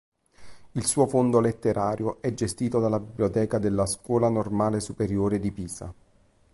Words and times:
Il 0.71 0.87
suo 0.87 1.05
fondo 1.05 1.39
letterario 1.39 2.19
è 2.23 2.33
gestito 2.33 2.79
dalla 2.79 2.99
Biblioteca 2.99 3.59
della 3.59 3.85
Scuola 3.85 4.29
Normale 4.29 4.79
Superiore 4.79 5.39
di 5.39 5.51
Pisa. 5.51 5.93